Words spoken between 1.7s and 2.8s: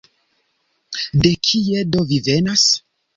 do vi venas?